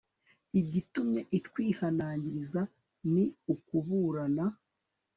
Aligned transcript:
igitumye 0.61 1.21
utwihanangiriza 1.37 2.61
ni 3.13 3.25
ukuburana 3.53 4.45